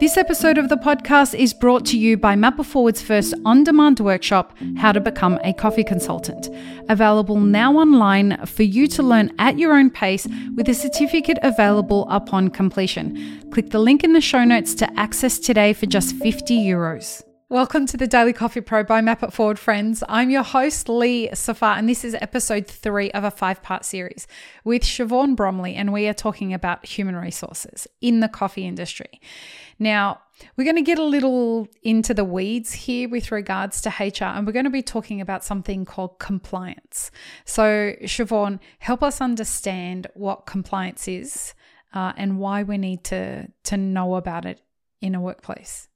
This 0.00 0.16
episode 0.16 0.58
of 0.58 0.68
the 0.68 0.76
podcast 0.76 1.34
is 1.34 1.52
brought 1.52 1.84
to 1.86 1.98
you 1.98 2.16
by 2.16 2.36
Map 2.36 2.60
It 2.60 2.62
Forward's 2.62 3.02
first 3.02 3.34
on 3.44 3.64
demand 3.64 3.98
workshop, 3.98 4.56
How 4.76 4.92
to 4.92 5.00
Become 5.00 5.40
a 5.42 5.52
Coffee 5.52 5.82
Consultant. 5.82 6.48
Available 6.88 7.40
now 7.40 7.72
online 7.74 8.46
for 8.46 8.62
you 8.62 8.86
to 8.86 9.02
learn 9.02 9.32
at 9.40 9.58
your 9.58 9.72
own 9.72 9.90
pace 9.90 10.28
with 10.54 10.68
a 10.68 10.74
certificate 10.74 11.38
available 11.42 12.06
upon 12.10 12.50
completion. 12.50 13.50
Click 13.50 13.70
the 13.70 13.80
link 13.80 14.04
in 14.04 14.12
the 14.12 14.20
show 14.20 14.44
notes 14.44 14.72
to 14.76 14.98
access 14.98 15.36
today 15.36 15.72
for 15.72 15.86
just 15.86 16.14
50 16.14 16.56
euros. 16.56 17.27
Welcome 17.50 17.86
to 17.86 17.96
the 17.96 18.06
Daily 18.06 18.34
Coffee 18.34 18.60
Pro 18.60 18.84
by 18.84 19.00
Map 19.00 19.22
It 19.22 19.32
Forward, 19.32 19.58
friends. 19.58 20.04
I'm 20.06 20.28
your 20.28 20.42
host, 20.42 20.86
Lee 20.86 21.30
Safar, 21.32 21.78
and 21.78 21.88
this 21.88 22.04
is 22.04 22.14
episode 22.20 22.66
three 22.66 23.10
of 23.12 23.24
a 23.24 23.30
five 23.30 23.62
part 23.62 23.86
series 23.86 24.26
with 24.64 24.82
Shivaun 24.82 25.34
Bromley, 25.34 25.74
and 25.74 25.90
we 25.90 26.06
are 26.08 26.12
talking 26.12 26.52
about 26.52 26.84
human 26.84 27.16
resources 27.16 27.86
in 28.02 28.20
the 28.20 28.28
coffee 28.28 28.66
industry. 28.66 29.18
Now, 29.78 30.20
we're 30.58 30.64
going 30.64 30.76
to 30.76 30.82
get 30.82 30.98
a 30.98 31.02
little 31.02 31.68
into 31.82 32.12
the 32.12 32.22
weeds 32.22 32.74
here 32.74 33.08
with 33.08 33.32
regards 33.32 33.80
to 33.80 33.88
HR, 33.88 34.24
and 34.24 34.46
we're 34.46 34.52
going 34.52 34.66
to 34.66 34.70
be 34.70 34.82
talking 34.82 35.22
about 35.22 35.42
something 35.42 35.86
called 35.86 36.18
compliance. 36.18 37.10
So, 37.46 37.94
Shivaun, 38.02 38.60
help 38.80 39.02
us 39.02 39.22
understand 39.22 40.06
what 40.12 40.44
compliance 40.44 41.08
is 41.08 41.54
uh, 41.94 42.12
and 42.18 42.38
why 42.38 42.62
we 42.62 42.76
need 42.76 43.04
to, 43.04 43.48
to 43.64 43.78
know 43.78 44.16
about 44.16 44.44
it 44.44 44.60
in 45.00 45.14
a 45.14 45.20
workplace 45.22 45.87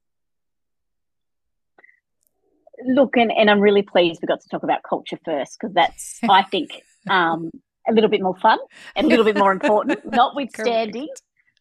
look, 2.86 3.16
and, 3.16 3.32
and 3.32 3.50
I'm 3.50 3.60
really 3.60 3.82
pleased 3.82 4.20
we 4.22 4.26
got 4.26 4.40
to 4.40 4.48
talk 4.48 4.62
about 4.62 4.82
culture 4.88 5.18
first 5.24 5.58
because 5.60 5.74
that's, 5.74 6.18
I 6.28 6.42
think, 6.42 6.82
um, 7.08 7.50
a 7.88 7.92
little 7.92 8.10
bit 8.10 8.22
more 8.22 8.36
fun 8.36 8.58
and 8.94 9.06
a 9.06 9.08
little 9.08 9.24
bit 9.24 9.36
more 9.36 9.52
important. 9.52 10.00
Notwithstanding, 10.12 11.08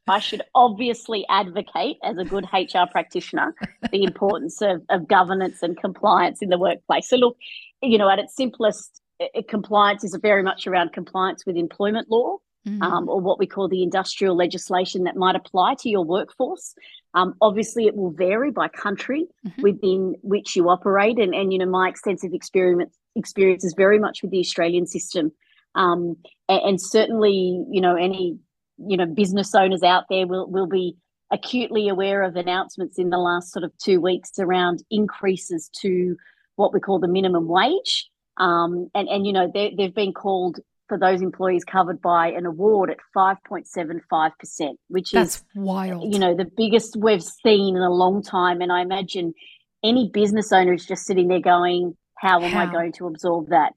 I 0.07 0.19
should 0.19 0.41
obviously 0.53 1.25
advocate 1.29 1.97
as 2.03 2.17
a 2.17 2.25
good 2.25 2.45
HR 2.53 2.89
practitioner 2.91 3.55
the 3.91 4.03
importance 4.03 4.61
of, 4.61 4.81
of 4.89 5.07
governance 5.07 5.63
and 5.63 5.77
compliance 5.77 6.41
in 6.41 6.49
the 6.49 6.57
workplace. 6.57 7.09
So, 7.09 7.17
look, 7.17 7.37
you 7.81 7.97
know, 7.97 8.09
at 8.09 8.19
its 8.19 8.35
simplest, 8.35 9.01
it, 9.19 9.47
compliance 9.47 10.03
is 10.03 10.17
very 10.21 10.43
much 10.43 10.67
around 10.67 10.93
compliance 10.93 11.45
with 11.45 11.55
employment 11.55 12.09
law. 12.09 12.37
Mm-hmm. 12.67 12.83
Um, 12.83 13.09
or 13.09 13.19
what 13.19 13.39
we 13.39 13.47
call 13.47 13.67
the 13.67 13.81
industrial 13.81 14.35
legislation 14.35 15.05
that 15.05 15.15
might 15.15 15.35
apply 15.35 15.73
to 15.79 15.89
your 15.89 16.05
workforce. 16.05 16.75
Um, 17.15 17.33
obviously, 17.41 17.87
it 17.87 17.95
will 17.95 18.11
vary 18.11 18.51
by 18.51 18.67
country 18.67 19.25
mm-hmm. 19.43 19.61
within 19.63 20.15
which 20.21 20.55
you 20.55 20.69
operate, 20.69 21.17
and, 21.17 21.33
and 21.33 21.51
you 21.51 21.57
know 21.57 21.65
my 21.65 21.89
extensive 21.89 22.33
experience 22.33 22.95
experience 23.15 23.63
is 23.63 23.73
very 23.75 23.97
much 23.97 24.21
with 24.21 24.29
the 24.29 24.39
Australian 24.39 24.85
system, 24.85 25.31
um, 25.73 26.17
and, 26.47 26.61
and, 26.61 26.81
certainly 26.81 27.65
you 27.71 27.81
know 27.81 27.95
any 27.95 28.37
you 28.77 28.95
know 28.95 29.07
business 29.07 29.55
owners 29.55 29.81
out 29.81 30.03
there 30.09 30.27
will 30.27 30.47
will 30.47 30.67
be 30.67 30.95
acutely 31.31 31.89
aware 31.89 32.21
of 32.21 32.35
announcements 32.35 32.99
in 32.99 33.09
the 33.09 33.17
last 33.17 33.51
sort 33.51 33.63
of 33.63 33.75
two 33.77 33.99
weeks 33.99 34.37
around 34.37 34.83
increases 34.91 35.69
to 35.81 36.15
what 36.57 36.73
we 36.73 36.79
call 36.79 36.99
the 36.99 37.07
minimum 37.07 37.47
wage, 37.47 38.07
um, 38.37 38.89
and 38.93 39.09
and 39.09 39.25
you 39.25 39.33
know 39.33 39.49
they, 39.51 39.73
they've 39.75 39.95
been 39.95 40.13
called 40.13 40.59
for 40.91 40.97
those 40.97 41.21
employees 41.21 41.63
covered 41.63 42.01
by 42.01 42.31
an 42.31 42.45
award 42.45 42.89
at 42.89 42.97
5.75%, 43.15 44.75
which 44.89 45.11
That's 45.11 45.37
is 45.37 45.43
wild. 45.55 46.13
You 46.13 46.19
know, 46.19 46.35
the 46.35 46.43
biggest 46.43 46.97
we've 46.97 47.23
seen 47.23 47.77
in 47.77 47.81
a 47.81 47.89
long 47.89 48.21
time. 48.21 48.59
And 48.59 48.73
I 48.73 48.81
imagine 48.81 49.33
any 49.81 50.09
business 50.09 50.51
owner 50.51 50.73
is 50.73 50.85
just 50.85 51.05
sitting 51.05 51.29
there 51.29 51.39
going, 51.39 51.95
How 52.15 52.41
am 52.41 52.51
How? 52.51 52.63
I 52.63 52.65
going 52.65 52.91
to 52.97 53.07
absorb 53.07 53.51
that? 53.51 53.71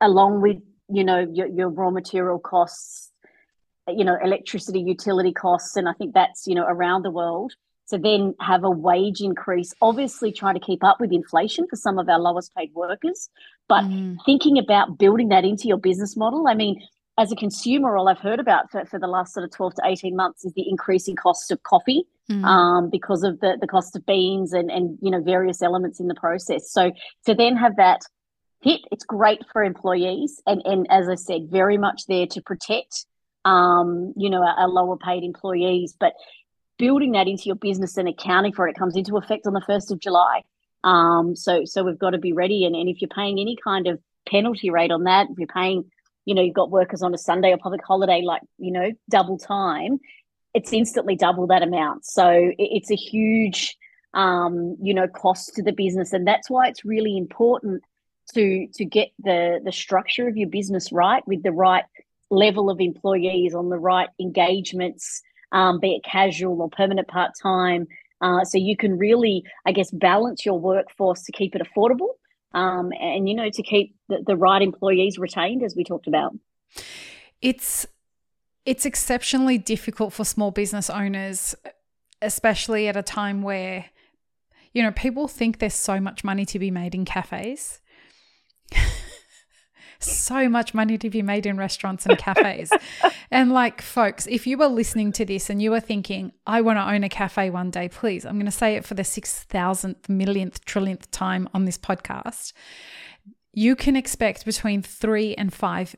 Along 0.00 0.40
with, 0.42 0.58
you 0.88 1.02
know, 1.02 1.26
your, 1.28 1.48
your 1.48 1.68
raw 1.68 1.90
material 1.90 2.38
costs, 2.38 3.10
you 3.88 4.04
know, 4.04 4.16
electricity, 4.22 4.78
utility 4.78 5.32
costs. 5.32 5.74
And 5.74 5.88
I 5.88 5.92
think 5.92 6.14
that's, 6.14 6.46
you 6.46 6.54
know, 6.54 6.66
around 6.68 7.02
the 7.02 7.10
world 7.10 7.54
to 7.88 7.98
then 7.98 8.34
have 8.40 8.64
a 8.64 8.70
wage 8.70 9.20
increase, 9.20 9.74
obviously 9.82 10.32
trying 10.32 10.54
to 10.54 10.60
keep 10.60 10.82
up 10.82 11.00
with 11.00 11.12
inflation 11.12 11.66
for 11.68 11.76
some 11.76 11.98
of 11.98 12.08
our 12.08 12.18
lowest 12.18 12.54
paid 12.54 12.72
workers, 12.74 13.28
but 13.68 13.84
mm. 13.84 14.16
thinking 14.24 14.58
about 14.58 14.98
building 14.98 15.28
that 15.28 15.44
into 15.44 15.68
your 15.68 15.76
business 15.76 16.16
model. 16.16 16.46
I 16.48 16.54
mean, 16.54 16.82
as 17.18 17.30
a 17.30 17.36
consumer, 17.36 17.96
all 17.96 18.08
I've 18.08 18.18
heard 18.18 18.40
about 18.40 18.70
for, 18.70 18.84
for 18.86 18.98
the 18.98 19.06
last 19.06 19.34
sort 19.34 19.44
of 19.44 19.50
12 19.50 19.74
to 19.74 19.82
18 19.84 20.16
months 20.16 20.44
is 20.44 20.52
the 20.54 20.68
increasing 20.68 21.16
cost 21.16 21.50
of 21.50 21.62
coffee 21.62 22.04
mm. 22.30 22.44
um, 22.44 22.88
because 22.90 23.22
of 23.22 23.40
the, 23.40 23.58
the 23.60 23.66
cost 23.66 23.94
of 23.94 24.06
beans 24.06 24.52
and, 24.52 24.70
and, 24.70 24.98
you 25.02 25.10
know, 25.10 25.20
various 25.20 25.62
elements 25.62 26.00
in 26.00 26.08
the 26.08 26.14
process. 26.14 26.70
So 26.70 26.92
to 27.26 27.34
then 27.34 27.56
have 27.56 27.76
that 27.76 28.00
hit, 28.62 28.80
it's 28.90 29.04
great 29.04 29.42
for 29.52 29.62
employees. 29.62 30.40
And, 30.46 30.62
and 30.64 30.86
as 30.90 31.08
I 31.08 31.16
said, 31.16 31.48
very 31.50 31.76
much 31.76 32.06
there 32.08 32.26
to 32.28 32.40
protect, 32.40 33.04
um, 33.44 34.14
you 34.16 34.30
know, 34.30 34.42
our, 34.42 34.60
our 34.60 34.68
lower 34.68 34.96
paid 34.96 35.22
employees. 35.22 35.94
But 35.98 36.14
building 36.78 37.12
that 37.12 37.28
into 37.28 37.44
your 37.44 37.56
business 37.56 37.96
and 37.96 38.08
accounting 38.08 38.52
for 38.52 38.66
it, 38.66 38.72
it 38.72 38.78
comes 38.78 38.96
into 38.96 39.16
effect 39.16 39.46
on 39.46 39.52
the 39.52 39.60
1st 39.60 39.92
of 39.92 40.00
July. 40.00 40.42
Um, 40.84 41.36
so, 41.36 41.64
so 41.64 41.84
we've 41.84 41.98
got 41.98 42.10
to 42.10 42.18
be 42.18 42.32
ready. 42.32 42.64
And, 42.64 42.74
and 42.74 42.88
if 42.88 43.00
you're 43.00 43.08
paying 43.08 43.38
any 43.38 43.56
kind 43.62 43.86
of 43.86 44.00
penalty 44.28 44.70
rate 44.70 44.90
on 44.90 45.04
that, 45.04 45.28
if 45.30 45.38
you're 45.38 45.46
paying, 45.46 45.84
you 46.24 46.34
know, 46.34 46.42
you've 46.42 46.54
got 46.54 46.70
workers 46.70 47.02
on 47.02 47.14
a 47.14 47.18
Sunday 47.18 47.52
or 47.52 47.58
public 47.58 47.84
holiday, 47.84 48.22
like, 48.22 48.42
you 48.58 48.72
know, 48.72 48.90
double 49.08 49.38
time, 49.38 50.00
it's 50.54 50.72
instantly 50.72 51.16
double 51.16 51.46
that 51.48 51.62
amount. 51.62 52.04
So 52.04 52.28
it, 52.28 52.56
it's 52.58 52.90
a 52.90 52.96
huge, 52.96 53.76
um, 54.14 54.76
you 54.82 54.94
know, 54.94 55.08
cost 55.08 55.54
to 55.54 55.62
the 55.62 55.72
business. 55.72 56.12
And 56.12 56.26
that's 56.26 56.50
why 56.50 56.68
it's 56.68 56.84
really 56.84 57.16
important 57.16 57.82
to, 58.34 58.66
to 58.74 58.84
get 58.84 59.10
the, 59.18 59.60
the 59.64 59.72
structure 59.72 60.28
of 60.28 60.36
your 60.36 60.48
business 60.48 60.92
right 60.92 61.26
with 61.26 61.42
the 61.42 61.52
right 61.52 61.84
level 62.30 62.70
of 62.70 62.80
employees 62.80 63.54
on 63.54 63.68
the 63.68 63.78
right 63.78 64.08
engagements, 64.18 65.22
um, 65.52 65.78
be 65.78 65.94
it 65.94 66.04
casual 66.04 66.60
or 66.60 66.68
permanent 66.68 67.08
part 67.08 67.32
time. 67.40 67.86
Uh, 68.20 68.44
so 68.44 68.58
you 68.58 68.76
can 68.76 68.98
really, 68.98 69.44
I 69.66 69.72
guess, 69.72 69.90
balance 69.90 70.46
your 70.46 70.58
workforce 70.58 71.22
to 71.22 71.32
keep 71.32 71.54
it 71.54 71.62
affordable 71.62 72.10
um, 72.54 72.92
and, 73.00 73.28
you 73.28 73.34
know, 73.34 73.50
to 73.50 73.62
keep 73.62 73.94
the, 74.08 74.22
the 74.26 74.36
right 74.36 74.62
employees 74.62 75.18
retained, 75.18 75.62
as 75.62 75.74
we 75.76 75.84
talked 75.84 76.06
about. 76.06 76.34
It's 77.40 77.86
it's 78.64 78.86
exceptionally 78.86 79.58
difficult 79.58 80.12
for 80.12 80.24
small 80.24 80.52
business 80.52 80.88
owners, 80.88 81.56
especially 82.20 82.86
at 82.86 82.96
a 82.96 83.02
time 83.02 83.42
where, 83.42 83.86
you 84.72 84.84
know, 84.84 84.92
people 84.92 85.26
think 85.26 85.58
there's 85.58 85.74
so 85.74 86.00
much 86.00 86.22
money 86.22 86.46
to 86.46 86.60
be 86.60 86.70
made 86.70 86.94
in 86.94 87.04
cafes 87.04 87.80
so 90.02 90.48
much 90.48 90.74
money 90.74 90.98
to 90.98 91.10
be 91.10 91.22
made 91.22 91.46
in 91.46 91.56
restaurants 91.56 92.06
and 92.06 92.18
cafes. 92.18 92.72
and 93.30 93.52
like, 93.52 93.82
folks, 93.82 94.26
if 94.26 94.46
you 94.46 94.58
were 94.58 94.66
listening 94.66 95.12
to 95.12 95.24
this 95.24 95.50
and 95.50 95.60
you 95.60 95.70
were 95.70 95.80
thinking, 95.80 96.32
I 96.46 96.60
want 96.60 96.78
to 96.78 96.88
own 96.88 97.04
a 97.04 97.08
cafe 97.08 97.50
one 97.50 97.70
day, 97.70 97.88
please, 97.88 98.24
I'm 98.24 98.34
going 98.34 98.46
to 98.46 98.52
say 98.52 98.76
it 98.76 98.84
for 98.84 98.94
the 98.94 99.02
6,000th, 99.02 100.08
millionth, 100.08 100.64
trillionth 100.64 101.10
time 101.10 101.48
on 101.54 101.64
this 101.64 101.78
podcast. 101.78 102.52
You 103.52 103.76
can 103.76 103.96
expect 103.96 104.44
between 104.44 104.82
3 104.82 105.34
and 105.34 105.52
5% 105.52 105.96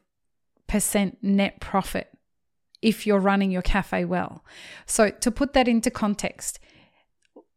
net 1.22 1.60
profit 1.60 2.10
if 2.82 3.06
you're 3.06 3.18
running 3.18 3.50
your 3.50 3.62
cafe 3.62 4.04
well. 4.04 4.44
So, 4.86 5.10
to 5.10 5.30
put 5.30 5.54
that 5.54 5.68
into 5.68 5.90
context, 5.90 6.58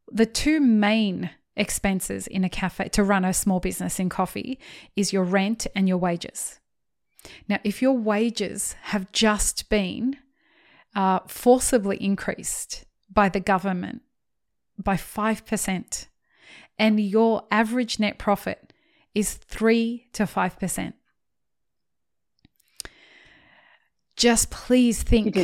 the 0.09 0.25
two 0.25 0.59
main 0.59 1.31
expenses 1.57 2.27
in 2.27 2.43
a 2.43 2.49
cafe 2.49 2.89
to 2.89 3.03
run 3.03 3.25
a 3.25 3.33
small 3.33 3.59
business 3.59 3.99
in 3.99 4.09
coffee 4.09 4.59
is 4.95 5.11
your 5.11 5.23
rent 5.23 5.67
and 5.75 5.87
your 5.87 5.97
wages. 5.97 6.59
Now, 7.49 7.59
if 7.63 7.81
your 7.81 7.97
wages 7.97 8.75
have 8.83 9.11
just 9.11 9.69
been 9.69 10.17
uh, 10.95 11.19
forcibly 11.27 11.97
increased 11.97 12.85
by 13.11 13.29
the 13.29 13.39
government 13.39 14.01
by 14.77 14.95
5%, 14.95 16.07
and 16.79 16.99
your 16.99 17.43
average 17.49 17.99
net 17.99 18.19
profit 18.19 18.73
is 19.15 19.33
3 19.33 20.07
to 20.13 20.23
5%, 20.23 20.93
just 24.17 24.49
please 24.49 25.03
think 25.03 25.35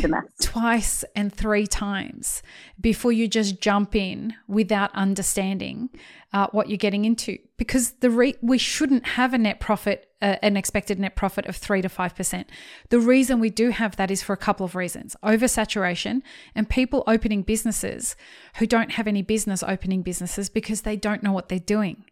twice 0.41 1.05
and 1.15 1.31
three 1.31 1.67
times 1.67 2.41
before 2.81 3.11
you 3.11 3.27
just 3.27 3.61
jump 3.61 3.95
in 3.95 4.33
without 4.47 4.93
understanding 4.95 5.89
uh, 6.33 6.47
what 6.51 6.67
you're 6.67 6.77
getting 6.77 7.05
into 7.05 7.37
because 7.57 7.91
the 8.01 8.09
re- 8.09 8.35
we 8.41 8.57
shouldn't 8.57 9.05
have 9.05 9.33
a 9.33 9.37
net 9.37 9.59
profit 9.59 10.09
uh, 10.23 10.37
an 10.41 10.55
expected 10.55 10.97
net 10.99 11.15
profit 11.17 11.45
of 11.47 11.57
3 11.57 11.81
to 11.81 11.89
5%. 11.89 12.45
The 12.89 12.99
reason 12.99 13.41
we 13.41 13.49
do 13.49 13.71
have 13.71 13.97
that 13.97 14.09
is 14.09 14.23
for 14.23 14.31
a 14.31 14.37
couple 14.37 14.65
of 14.65 14.73
reasons. 14.73 15.17
Oversaturation 15.21 16.21
and 16.55 16.69
people 16.69 17.03
opening 17.05 17.41
businesses 17.41 18.15
who 18.55 18.65
don't 18.65 18.93
have 18.93 19.05
any 19.05 19.21
business 19.21 19.63
opening 19.63 20.01
businesses 20.01 20.49
because 20.49 20.81
they 20.81 20.95
don't 20.95 21.23
know 21.23 21.33
what 21.33 21.49
they're 21.49 21.59
doing. 21.59 22.05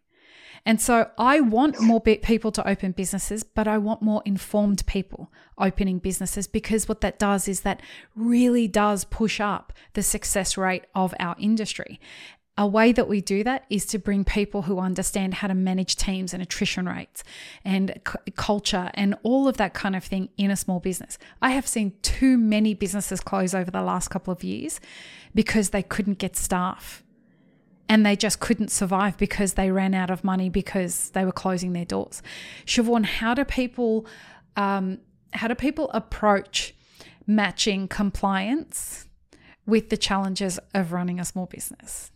And 0.64 0.80
so 0.80 1.10
I 1.18 1.40
want 1.40 1.80
more 1.80 2.00
people 2.00 2.52
to 2.52 2.68
open 2.68 2.92
businesses, 2.92 3.42
but 3.42 3.66
I 3.66 3.78
want 3.78 4.00
more 4.00 4.22
informed 4.24 4.86
people 4.86 5.32
opening 5.58 5.98
businesses 5.98 6.46
because 6.46 6.88
what 6.88 7.00
that 7.00 7.18
does 7.18 7.48
is 7.48 7.60
that 7.62 7.80
really 8.14 8.68
does 8.68 9.04
push 9.04 9.40
up 9.40 9.72
the 9.94 10.02
success 10.02 10.56
rate 10.56 10.84
of 10.94 11.14
our 11.18 11.36
industry. 11.38 11.98
a 12.58 12.66
way 12.66 12.92
that 12.92 13.08
we 13.08 13.20
do 13.22 13.42
that 13.42 13.64
is 13.70 13.86
to 13.86 13.98
bring 13.98 14.24
people 14.24 14.62
who 14.62 14.78
understand 14.78 15.32
how 15.34 15.48
to 15.48 15.54
manage 15.54 15.96
teams 15.96 16.34
and 16.34 16.42
attrition 16.42 16.86
rates 16.86 17.24
and 17.64 17.98
c- 18.06 18.32
culture 18.36 18.90
and 18.92 19.16
all 19.22 19.48
of 19.48 19.56
that 19.56 19.72
kind 19.72 19.96
of 19.96 20.04
thing 20.04 20.28
in 20.36 20.50
a 20.50 20.56
small 20.56 20.78
business. 20.78 21.16
I 21.40 21.50
have 21.50 21.66
seen 21.66 21.94
too 22.02 22.36
many 22.36 22.74
businesses 22.74 23.20
close 23.20 23.54
over 23.54 23.70
the 23.70 23.82
last 23.82 24.08
couple 24.08 24.32
of 24.32 24.44
years 24.44 24.80
because 25.34 25.70
they 25.70 25.82
couldn't 25.82 26.18
get 26.18 26.36
staff 26.36 27.02
and 27.92 28.06
they 28.06 28.16
just 28.16 28.40
couldn't 28.40 28.70
survive 28.70 29.18
because 29.18 29.52
they 29.52 29.70
ran 29.70 29.92
out 29.92 30.08
of 30.08 30.24
money 30.24 30.48
because 30.48 31.10
they 31.10 31.26
were 31.26 31.32
closing 31.32 31.74
their 31.74 31.84
doors. 31.84 32.22
Shivaun, 32.64 33.04
how 33.04 33.34
do 33.34 33.44
people 33.44 34.06
um, 34.56 34.98
how 35.34 35.46
do 35.46 35.54
people 35.54 35.90
approach 35.92 36.74
matching 37.26 37.88
compliance 37.88 39.06
with 39.66 39.90
the 39.90 39.98
challenges 39.98 40.58
of 40.72 40.92
running 40.94 41.20
a 41.20 41.24
small 41.26 41.44
business? 41.44 42.11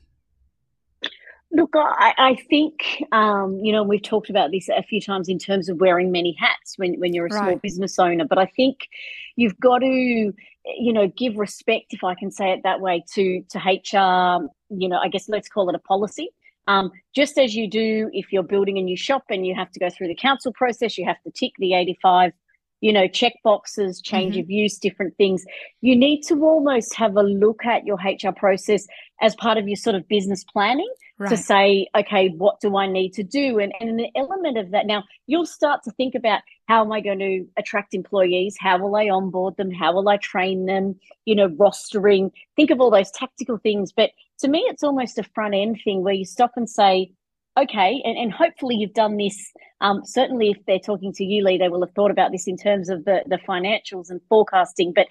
Look, 1.53 1.71
I, 1.75 2.13
I 2.19 2.35
think 2.49 3.05
um, 3.13 3.61
you 3.63 3.73
know 3.73 3.83
we've 3.83 4.03
talked 4.03 4.31
about 4.31 4.51
this 4.51 4.69
a 4.69 4.83
few 4.83 5.01
times 5.01 5.29
in 5.29 5.39
terms 5.39 5.69
of 5.69 5.79
wearing 5.79 6.11
many 6.11 6.37
hats 6.39 6.75
when 6.77 6.95
when 6.99 7.15
you're 7.15 7.27
a 7.27 7.31
right. 7.31 7.43
small 7.43 7.57
business 7.57 7.99
owner. 7.99 8.25
But 8.25 8.39
I 8.39 8.47
think 8.47 8.89
you've 9.37 9.59
got 9.61 9.79
to 9.79 9.87
you 9.87 10.93
know 10.93 11.09
give 11.17 11.37
respect, 11.37 11.93
if 11.93 12.03
I 12.03 12.15
can 12.15 12.31
say 12.31 12.53
it 12.53 12.61
that 12.65 12.81
way, 12.81 13.05
to 13.15 13.43
to 13.51 13.59
HR. 13.59 14.49
You 14.71 14.89
know, 14.89 14.99
I 14.99 15.09
guess 15.09 15.29
let's 15.29 15.49
call 15.49 15.69
it 15.69 15.75
a 15.75 15.81
policy. 15.81 16.31
Um, 16.69 16.91
just 17.15 17.39
as 17.39 17.55
you 17.55 17.71
do 17.71 18.11
if 18.13 18.33
you're 18.33 18.43
building 18.43 18.77
a 18.77 18.83
new 18.83 18.97
shop 18.97 19.23
and 19.31 19.47
you 19.47 19.55
have 19.55 19.71
to 19.71 19.79
go 19.79 19.89
through 19.89 20.09
the 20.09 20.17
council 20.17 20.53
process, 20.53 20.99
you 20.99 21.05
have 21.07 21.23
to 21.23 21.31
tick 21.31 21.53
the 21.59 21.75
85 21.75 22.33
you 22.81 22.93
know, 22.93 23.08
check 23.08 23.34
boxes, 23.43 24.00
change 24.00 24.34
mm-hmm. 24.34 24.43
of 24.43 24.50
use, 24.50 24.78
different 24.78 25.17
things. 25.17 25.44
You 25.81 25.96
need 25.96 26.23
to 26.23 26.44
almost 26.44 26.94
have 26.94 27.17
a 27.17 27.23
look 27.23 27.64
at 27.64 27.87
your 27.87 27.96
HR 27.96 28.32
process 28.32 28.87
as 29.20 29.34
part 29.37 29.58
of 29.58 29.67
your 29.67 29.76
sort 29.76 29.96
of 29.96 30.06
business 30.08 30.44
planning 30.44 30.93
right. 31.19 31.31
to 31.31 31.37
say, 31.37 31.88
okay, 31.96 32.28
what 32.37 32.61
do 32.61 32.76
I 32.76 32.87
need 32.87 33.12
to 33.14 33.23
do? 33.23 33.58
And, 33.58 33.73
and 33.81 34.00
an 34.00 34.11
element 34.14 34.58
of 34.58 34.70
that 34.73 34.87
now, 34.87 35.05
you'll 35.26 35.46
start 35.46 35.82
to 35.84 35.90
think 35.93 36.14
about 36.14 36.43
how 36.69 36.84
am 36.84 36.93
I 36.93 37.00
going 37.00 37.19
to 37.20 37.46
attract 37.56 37.94
employees? 37.94 38.56
How 38.61 38.78
will 38.78 38.96
I 38.96 39.08
onboard 39.08 39.56
them? 39.56 39.70
How 39.70 39.94
will 39.94 40.08
I 40.08 40.17
train 40.17 40.67
them? 40.67 40.96
You 41.25 41.34
know, 41.34 41.49
rostering, 41.49 42.32
think 42.56 42.70
of 42.70 42.81
all 42.81 42.90
those 42.90 43.11
tactical 43.11 43.58
things. 43.58 43.93
But 43.93 44.11
to 44.40 44.49
me, 44.49 44.61
it's 44.69 44.82
almost 44.82 45.19
a 45.19 45.23
front 45.23 45.55
end 45.55 45.81
thing 45.82 46.02
where 46.02 46.14
you 46.14 46.25
stop 46.25 46.52
and 46.56 46.69
say, 46.69 47.12
okay, 47.56 48.03
and, 48.05 48.17
and 48.17 48.32
hopefully 48.32 48.76
you've 48.76 48.94
done 48.94 49.17
this. 49.17 49.53
Um, 49.81 50.03
certainly, 50.05 50.50
if 50.50 50.58
they're 50.67 50.79
talking 50.79 51.12
to 51.14 51.25
you, 51.25 51.44
Lee, 51.44 51.58
they 51.58 51.69
will 51.69 51.85
have 51.85 51.94
thought 51.94 52.11
about 52.11 52.32
this 52.32 52.47
in 52.47 52.56
terms 52.56 52.88
of 52.88 53.05
the, 53.05 53.23
the 53.26 53.38
financials 53.38 54.11
and 54.11 54.20
forecasting, 54.29 54.93
but 54.93 55.06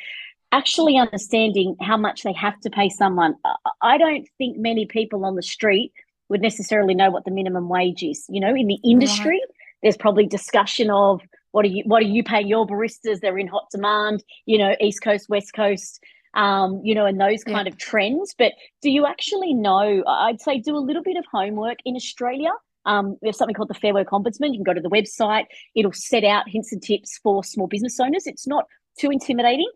actually 0.52 0.98
understanding 0.98 1.76
how 1.82 1.98
much 1.98 2.24
they 2.24 2.34
have 2.34 2.60
to 2.62 2.70
pay 2.70 2.90
someone. 2.90 3.36
I 3.82 3.98
don't 3.98 4.28
think 4.38 4.58
many 4.58 4.86
people 4.86 5.26
on 5.26 5.36
the 5.36 5.44
street 5.44 5.92
would 6.30 6.42
necessarily 6.42 6.94
know 6.94 7.12
what 7.12 7.26
the 7.26 7.32
minimum 7.32 7.70
wage 7.70 8.04
is. 8.04 8.26
You 8.30 8.40
know, 8.40 8.56
in 8.56 8.68
the 8.68 8.80
industry, 8.84 9.40
right. 9.42 9.56
there's 9.84 9.98
probably 9.98 10.26
discussion 10.26 10.90
of 10.90 11.22
what 11.52 11.66
are 11.66 11.70
you 11.70 11.84
what 11.86 12.02
are 12.04 12.08
you 12.08 12.24
paying 12.24 12.48
your 12.48 12.68
baristas? 12.68 13.20
They're 13.20 13.38
in 13.38 13.48
hot 13.48 13.68
demand. 13.72 14.24
You 14.46 14.58
know, 14.58 14.76
East 14.82 15.02
Coast, 15.02 15.30
West 15.30 15.54
Coast 15.54 16.00
um, 16.36 16.82
you 16.84 16.94
know, 16.94 17.06
and 17.06 17.20
those 17.20 17.44
kind 17.44 17.68
yeah. 17.68 17.74
of 17.74 17.78
trends. 17.78 18.36
But 18.38 18.54
do 18.82 18.90
you 18.90 19.06
actually 19.06 19.54
know? 19.54 20.04
I'd 20.08 20.42
say 20.42 20.60
do 20.60 20.76
a 20.76 20.80
little 20.80 21.04
bit 21.04 21.18
of 21.18 21.26
homework 21.32 21.78
in 21.86 21.96
Australia. 21.96 22.52
Um, 22.86 23.18
we 23.22 23.28
have 23.28 23.36
something 23.36 23.56
called 23.56 23.70
the 23.70 23.74
Fair 23.74 23.94
Work 23.94 24.10
Ombudsman. 24.10 24.52
You 24.52 24.60
can 24.60 24.64
go 24.64 24.74
to 24.74 24.82
the 24.82 24.90
website. 24.90 25.46
It'll 25.76 25.94
set 25.94 26.24
out 26.24 26.48
hints 26.48 26.72
and 26.72 26.84
tips 26.84 27.20
for 27.24 27.44
small 27.44 27.68
business 27.68 28.00
owners. 28.00 28.28
It's 28.28 28.46
not 28.46 28.66
too 29.00 29.10
intimidating. 29.10 29.70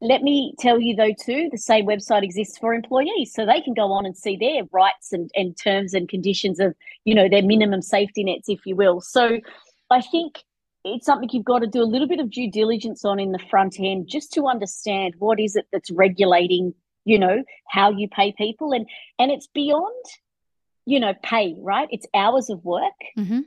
Let 0.00 0.22
me 0.22 0.54
tell 0.60 0.80
you 0.80 0.94
though 0.94 1.12
too, 1.24 1.48
the 1.50 1.58
same 1.58 1.84
website 1.86 2.22
exists 2.22 2.56
for 2.58 2.72
employees, 2.72 3.32
so 3.34 3.44
they 3.44 3.60
can 3.60 3.74
go 3.74 3.90
on 3.90 4.06
and 4.06 4.16
see 4.16 4.36
their 4.36 4.62
rights 4.72 5.12
and, 5.12 5.28
and 5.34 5.56
terms 5.60 5.92
and 5.92 6.08
conditions 6.08 6.60
of, 6.60 6.74
you 7.04 7.14
know, 7.14 7.28
their 7.28 7.42
minimum 7.42 7.82
safety 7.82 8.22
nets, 8.22 8.48
if 8.48 8.60
you 8.64 8.76
will. 8.76 9.00
So 9.00 9.40
I 9.90 10.00
think 10.00 10.44
it's 10.94 11.06
something 11.06 11.28
you've 11.32 11.44
got 11.44 11.60
to 11.60 11.66
do 11.66 11.82
a 11.82 11.84
little 11.84 12.08
bit 12.08 12.20
of 12.20 12.30
due 12.30 12.50
diligence 12.50 13.04
on 13.04 13.18
in 13.18 13.32
the 13.32 13.38
front 13.50 13.76
end 13.78 14.08
just 14.08 14.32
to 14.32 14.46
understand 14.46 15.14
what 15.18 15.40
is 15.40 15.56
it 15.56 15.66
that's 15.72 15.90
regulating 15.90 16.74
you 17.04 17.18
know 17.18 17.42
how 17.66 17.90
you 17.90 18.08
pay 18.08 18.32
people. 18.32 18.72
And 18.72 18.86
and 19.18 19.30
it's 19.30 19.46
beyond 19.48 20.04
you 20.86 21.00
know 21.00 21.14
pay 21.22 21.54
right? 21.58 21.88
It's 21.90 22.06
hours 22.14 22.50
of 22.50 22.64
work 22.64 23.00
mm-hmm. 23.16 23.40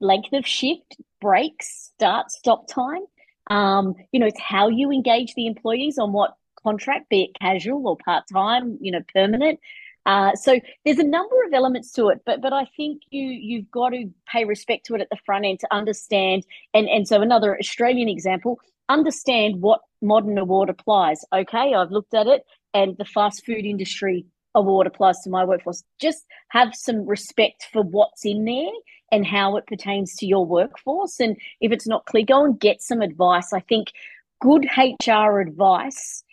length 0.00 0.32
of 0.32 0.46
shift 0.46 0.96
breaks 1.20 1.92
start 1.94 2.30
stop 2.30 2.68
time. 2.68 3.04
Um 3.48 3.94
you 4.12 4.20
know 4.20 4.26
it's 4.26 4.40
how 4.40 4.68
you 4.68 4.90
engage 4.90 5.34
the 5.34 5.46
employees 5.46 5.98
on 5.98 6.12
what 6.12 6.34
contract 6.62 7.08
be 7.08 7.22
it 7.22 7.38
casual 7.38 7.86
or 7.86 7.96
part-time 7.96 8.78
you 8.80 8.90
know 8.90 9.00
permanent 9.14 9.60
uh, 10.08 10.34
so 10.34 10.58
there's 10.86 10.98
a 10.98 11.04
number 11.04 11.36
of 11.46 11.52
elements 11.52 11.92
to 11.92 12.08
it, 12.08 12.22
but 12.24 12.40
but 12.40 12.50
I 12.50 12.64
think 12.76 13.02
you 13.10 13.24
you've 13.28 13.70
got 13.70 13.90
to 13.90 14.10
pay 14.26 14.46
respect 14.46 14.86
to 14.86 14.94
it 14.94 15.02
at 15.02 15.10
the 15.10 15.18
front 15.26 15.44
end 15.44 15.60
to 15.60 15.68
understand. 15.70 16.46
And 16.72 16.88
and 16.88 17.06
so 17.06 17.20
another 17.20 17.58
Australian 17.58 18.08
example, 18.08 18.58
understand 18.88 19.60
what 19.60 19.82
modern 20.00 20.38
award 20.38 20.70
applies. 20.70 21.26
Okay, 21.34 21.74
I've 21.74 21.90
looked 21.90 22.14
at 22.14 22.26
it, 22.26 22.46
and 22.72 22.96
the 22.96 23.04
fast 23.04 23.44
food 23.44 23.66
industry 23.66 24.24
award 24.54 24.86
applies 24.86 25.20
to 25.20 25.30
my 25.30 25.44
workforce. 25.44 25.84
Just 26.00 26.24
have 26.48 26.74
some 26.74 27.06
respect 27.06 27.68
for 27.70 27.82
what's 27.82 28.24
in 28.24 28.46
there 28.46 28.72
and 29.12 29.26
how 29.26 29.56
it 29.58 29.66
pertains 29.66 30.14
to 30.16 30.26
your 30.26 30.46
workforce. 30.46 31.20
And 31.20 31.36
if 31.60 31.70
it's 31.70 31.86
not 31.86 32.06
clear, 32.06 32.24
go 32.24 32.46
and 32.46 32.58
get 32.58 32.80
some 32.80 33.02
advice. 33.02 33.52
I 33.52 33.60
think 33.60 33.92
good 34.40 34.66
HR 34.74 35.40
advice 35.40 36.24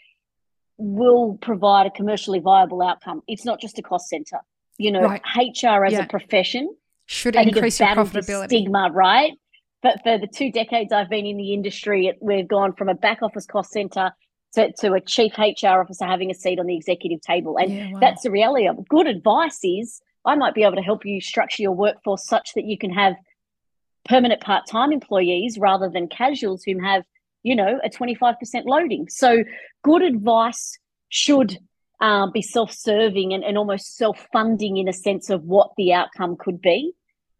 will 0.77 1.37
provide 1.41 1.87
a 1.87 1.91
commercially 1.91 2.39
viable 2.39 2.81
outcome. 2.81 3.21
It's 3.27 3.45
not 3.45 3.59
just 3.59 3.79
a 3.79 3.81
cost 3.81 4.09
center. 4.09 4.39
You 4.77 4.91
know, 4.91 5.03
right. 5.03 5.21
HR 5.37 5.85
as 5.85 5.93
yeah. 5.93 6.03
a 6.03 6.07
profession 6.07 6.75
should 7.05 7.35
increase 7.35 7.79
your 7.79 7.89
profitability. 7.89 8.47
Stigma, 8.47 8.89
right? 8.91 9.33
But 9.81 10.01
for 10.03 10.17
the 10.17 10.27
two 10.27 10.51
decades 10.51 10.91
I've 10.91 11.09
been 11.09 11.25
in 11.25 11.37
the 11.37 11.53
industry, 11.53 12.07
it, 12.07 12.17
we've 12.19 12.47
gone 12.47 12.73
from 12.73 12.89
a 12.89 12.95
back 12.95 13.21
office 13.21 13.45
cost 13.45 13.71
center 13.71 14.11
to, 14.55 14.71
to 14.79 14.93
a 14.93 15.01
chief 15.01 15.33
HR 15.37 15.79
officer 15.79 16.05
having 16.05 16.31
a 16.31 16.33
seat 16.33 16.59
on 16.59 16.65
the 16.65 16.75
executive 16.75 17.21
table. 17.21 17.57
And 17.57 17.71
yeah, 17.71 17.91
wow. 17.91 17.99
that's 17.99 18.23
the 18.23 18.31
reality 18.31 18.67
of 18.67 18.79
it. 18.79 18.89
Good 18.89 19.07
advice 19.07 19.59
is 19.63 20.01
I 20.25 20.35
might 20.35 20.55
be 20.55 20.63
able 20.63 20.75
to 20.75 20.81
help 20.81 21.05
you 21.05 21.21
structure 21.21 21.61
your 21.61 21.73
workforce 21.73 22.25
such 22.25 22.53
that 22.55 22.65
you 22.65 22.77
can 22.77 22.91
have 22.91 23.15
permanent 24.05 24.41
part-time 24.41 24.91
employees 24.91 25.57
rather 25.59 25.89
than 25.89 26.07
casuals 26.07 26.63
who 26.63 26.83
have 26.83 27.03
you 27.45 27.55
know, 27.55 27.79
a 27.83 27.89
25% 27.89 28.35
loading. 28.65 29.07
So 29.07 29.43
good 29.83 30.01
advice 30.01 30.79
should 31.09 31.59
um, 32.01 32.31
be 32.33 32.41
self-serving 32.41 33.33
and, 33.33 33.43
and 33.43 33.55
almost 33.55 33.97
self-funding 33.97 34.77
in 34.77 34.87
a 34.87 34.93
sense 34.93 35.29
of 35.29 35.43
what 35.43 35.69
the 35.77 35.93
outcome 35.93 36.37
could 36.37 36.59
be. 36.59 36.93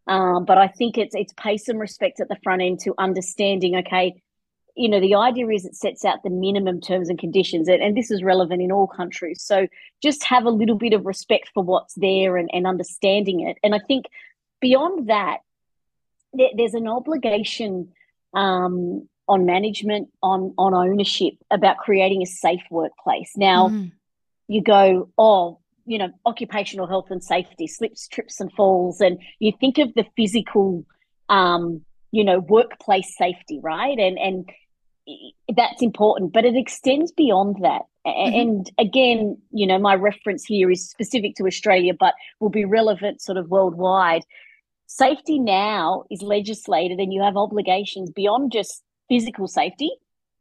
Um, 0.06 0.44
but 0.44 0.58
I 0.58 0.68
think 0.68 0.96
it's 0.96 1.16
it's 1.16 1.32
pay 1.36 1.56
some 1.56 1.78
respect 1.78 2.20
at 2.20 2.28
the 2.28 2.36
front 2.44 2.62
end 2.62 2.78
to 2.84 2.94
understanding, 2.96 3.74
okay, 3.78 4.22
you 4.76 4.88
know, 4.88 5.00
the 5.00 5.16
idea 5.16 5.48
is 5.48 5.64
it 5.64 5.74
sets 5.74 6.04
out 6.04 6.22
the 6.22 6.30
minimum 6.30 6.80
terms 6.80 7.08
and 7.08 7.18
conditions, 7.18 7.66
and, 7.66 7.82
and 7.82 7.96
this 7.96 8.12
is 8.12 8.22
relevant 8.22 8.62
in 8.62 8.70
all 8.70 8.86
countries. 8.86 9.42
So 9.42 9.66
just 10.04 10.22
have 10.22 10.44
a 10.44 10.50
little 10.50 10.76
bit 10.76 10.92
of 10.92 11.04
respect 11.04 11.50
for 11.52 11.64
what's 11.64 11.94
there 11.94 12.36
and, 12.36 12.48
and 12.52 12.64
understanding 12.64 13.40
it. 13.40 13.56
And 13.64 13.74
I 13.74 13.80
think 13.80 14.04
beyond 14.60 15.08
that, 15.08 15.38
there, 16.32 16.50
there's 16.56 16.74
an 16.74 16.86
obligation 16.86 17.92
um, 18.32 19.08
on 19.28 19.44
management, 19.44 20.08
on 20.22 20.54
on 20.56 20.74
ownership, 20.74 21.34
about 21.50 21.78
creating 21.78 22.22
a 22.22 22.26
safe 22.26 22.62
workplace. 22.70 23.32
Now, 23.36 23.68
mm. 23.68 23.92
you 24.48 24.62
go, 24.62 25.10
oh, 25.18 25.58
you 25.84 25.98
know, 25.98 26.10
occupational 26.24 26.86
health 26.86 27.10
and 27.10 27.22
safety, 27.22 27.66
slips, 27.66 28.08
trips, 28.08 28.40
and 28.40 28.52
falls, 28.52 29.00
and 29.00 29.18
you 29.38 29.52
think 29.60 29.78
of 29.78 29.94
the 29.94 30.04
physical, 30.16 30.84
um, 31.28 31.82
you 32.10 32.24
know, 32.24 32.40
workplace 32.40 33.16
safety, 33.16 33.60
right? 33.62 33.98
And 33.98 34.18
and 34.18 34.50
that's 35.56 35.82
important, 35.82 36.32
but 36.32 36.44
it 36.44 36.56
extends 36.56 37.12
beyond 37.12 37.56
that. 37.62 37.82
Mm-hmm. 38.06 38.40
And 38.40 38.70
again, 38.78 39.38
you 39.52 39.66
know, 39.66 39.78
my 39.78 39.94
reference 39.94 40.44
here 40.44 40.70
is 40.70 40.88
specific 40.88 41.34
to 41.36 41.46
Australia, 41.46 41.94
but 41.98 42.14
will 42.40 42.50
be 42.50 42.64
relevant 42.64 43.20
sort 43.20 43.38
of 43.38 43.48
worldwide. 43.48 44.22
Safety 44.86 45.38
now 45.38 46.04
is 46.10 46.22
legislated, 46.22 46.98
and 46.98 47.12
you 47.12 47.22
have 47.22 47.36
obligations 47.36 48.10
beyond 48.10 48.52
just 48.52 48.82
physical 49.08 49.48
safety 49.48 49.90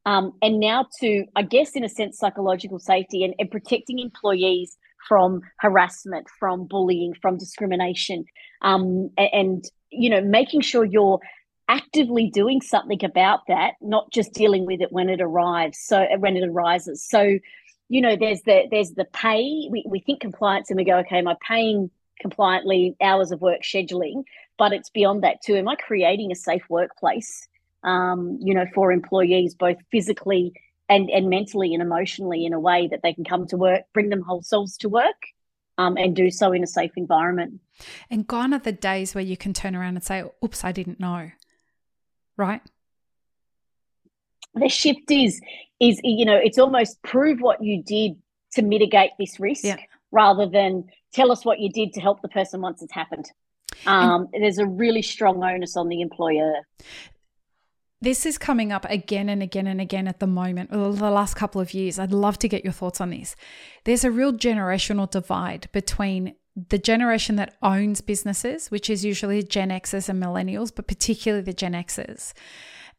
um, 0.05 0.34
and 0.41 0.60
now 0.60 0.86
to, 1.00 1.25
I 1.36 1.41
guess, 1.41 1.72
in 1.72 1.84
a 1.84 1.89
sense, 1.89 2.19
psychological 2.19 2.79
safety 2.79 3.24
and, 3.24 3.34
and 3.39 3.50
protecting 3.50 4.00
employees 4.00 4.77
from 5.07 5.41
harassment, 5.60 6.27
from 6.39 6.65
bullying, 6.65 7.13
from 7.22 7.38
discrimination, 7.38 8.25
um, 8.62 9.10
and, 9.17 9.29
and, 9.34 9.65
you 9.91 10.10
know, 10.10 10.22
making 10.22 10.62
sure 10.62 10.84
you're 10.84 11.19
actively 11.67 12.29
doing 12.29 12.62
something 12.62 13.03
about 13.03 13.41
that, 13.48 13.74
not 13.81 14.12
just 14.12 14.34
dealing 14.34 14.65
with 14.65 14.81
it 14.81 14.91
when 14.91 15.10
it 15.10 15.22
arrives. 15.22 15.79
So 15.79 16.05
when 16.19 16.38
it 16.38 16.48
arises. 16.48 17.03
So, 17.07 17.39
you 17.89 18.01
know, 18.01 18.15
there's 18.15 18.41
the 18.43 18.63
there's 18.69 18.91
the 18.91 19.05
pay. 19.05 19.67
We 19.72 19.86
we 19.88 20.00
think 20.00 20.22
compliance, 20.22 20.69
and 20.69 20.77
we 20.77 20.84
go, 20.84 20.98
okay, 21.00 21.19
am 21.19 21.27
I 21.27 21.36
paying 21.48 21.89
compliantly 22.19 22.95
hours 23.01 23.31
of 23.31 23.41
work 23.41 23.62
scheduling? 23.62 24.24
But 24.57 24.74
it's 24.74 24.89
beyond 24.89 25.24
that 25.24 25.41
too. 25.43 25.55
Am 25.55 25.67
I 25.67 25.75
creating 25.75 26.31
a 26.31 26.36
safe 26.36 26.63
workplace? 26.69 27.48
Um, 27.86 28.38
you 28.42 28.54
know, 28.54 28.65
for 28.74 28.92
employees, 28.92 29.56
both 29.56 29.77
physically 29.92 30.54
and, 30.89 31.10
and 31.10 31.30
mentally 31.30 31.74
and 31.74 31.82
emotionally 31.82 32.46
in 32.46 32.51
a 32.51 32.60
way 32.60 32.88
that 32.88 33.01
they 33.04 33.13
can 33.13 33.24
come 33.24 33.48
to 33.48 33.58
work, 33.58 33.84
bring 33.94 34.10
them 34.10 34.22
whole 34.22 34.42
selves 34.42 34.75
to 34.77 34.89
work. 34.89 35.22
um, 35.77 35.98
and 35.98 36.15
do 36.15 36.32
so 36.32 36.51
in 36.51 36.63
a 36.63 36.68
safe 36.68 36.92
environment. 36.96 37.60
And 38.10 38.25
gone 38.27 38.54
are 38.54 38.60
the 38.60 38.72
days 38.72 39.13
where 39.13 39.24
you 39.24 39.38
can 39.38 39.54
turn 39.54 39.75
around 39.75 39.96
and 39.96 40.04
say, 40.04 40.24
oops, 40.44 40.63
I 40.63 40.72
didn't 40.72 41.00
know. 41.00 41.32
Right? 42.38 42.62
The 44.54 44.70
shift 44.70 45.12
is, 45.12 45.42
is 45.80 46.00
you 46.04 46.25
know, 46.25 46.38
it's 46.38 46.58
almost 46.58 47.01
prove 47.04 47.39
what 47.39 47.62
you 47.63 47.84
did 47.84 48.18
to 48.54 48.62
mitigate 48.62 49.12
this 49.20 49.39
risk 49.39 49.65
yeah. 49.65 49.77
rather 50.12 50.48
than 50.48 50.86
tell 51.13 51.32
us 51.32 51.44
what 51.44 51.60
you 51.60 51.70
did 51.70 51.94
to 51.94 52.01
help 52.01 52.22
the 52.22 52.30
person 52.30 52.62
once 52.62 52.82
it's 52.82 52.94
happened. 52.94 53.30
Um, 53.86 54.30
there's 54.32 54.58
a 54.58 54.65
really 54.65 55.01
strong 55.01 55.44
onus 55.44 55.75
on 55.75 55.89
the 55.89 56.00
employer. 56.00 56.54
This 58.05 58.27
is 58.27 58.38
coming 58.38 58.71
up 58.71 58.85
again 58.88 59.29
and 59.29 59.41
again 59.41 59.65
and 59.65 59.81
again 59.81 60.07
at 60.07 60.19
the 60.19 60.27
moment, 60.27 60.69
the 60.69 60.77
last 60.77 61.33
couple 61.33 61.59
of 61.59 61.74
years. 61.74 61.97
I'd 61.97 62.12
love 62.12 62.38
to 62.38 62.47
get 62.47 62.63
your 62.63 62.71
thoughts 62.71 63.01
on 63.01 63.09
this. 63.09 63.35
There's 63.83 64.03
a 64.03 64.12
real 64.12 64.31
generational 64.31 65.09
divide 65.09 65.69
between 65.71 66.35
the 66.69 66.77
generation 66.77 67.35
that 67.38 67.55
owns 67.63 68.01
businesses, 68.01 68.69
which 68.69 68.91
is 68.91 69.03
usually 69.03 69.41
Gen 69.41 69.69
Xers 69.69 70.07
and 70.07 70.21
millennials, 70.21 70.71
but 70.74 70.88
particularly 70.88 71.43
the 71.43 71.51
Gen 71.51 71.74
Xers, 71.74 72.33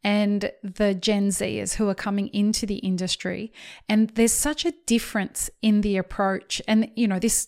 and 0.02 0.50
the 0.64 0.92
Gen 0.92 1.28
Zers 1.28 1.74
who 1.74 1.88
are 1.88 1.94
coming 1.94 2.26
into 2.34 2.66
the 2.66 2.78
industry. 2.78 3.52
And 3.88 4.10
there's 4.10 4.32
such 4.32 4.64
a 4.64 4.74
difference 4.86 5.48
in 5.62 5.82
the 5.82 5.98
approach. 5.98 6.60
And, 6.66 6.90
you 6.96 7.06
know, 7.06 7.20
this 7.20 7.46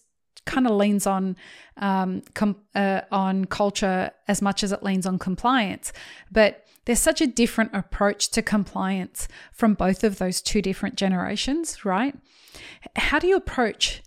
kind 0.49 0.67
of 0.67 0.73
leans 0.73 1.07
on 1.07 1.37
um, 1.76 2.23
com- 2.35 2.57
uh, 2.75 3.02
on 3.12 3.45
culture 3.45 4.11
as 4.26 4.43
much 4.43 4.64
as 4.64 4.73
it 4.73 4.83
leans 4.83 5.07
on 5.07 5.19
compliance. 5.19 5.93
But 6.33 6.67
there's 6.87 6.99
such 6.99 7.21
a 7.21 7.26
different 7.26 7.71
approach 7.75 8.31
to 8.31 8.43
compliance 8.43 9.28
from 9.52 9.75
both 9.75 10.02
of 10.02 10.19
those 10.19 10.40
two 10.40 10.62
different 10.62 10.97
generations, 10.97 11.85
right? 11.85 12.17
How 12.97 13.19
do 13.19 13.26
you 13.26 13.37
approach 13.37 14.02